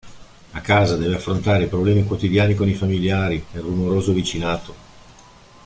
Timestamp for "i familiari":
2.67-3.35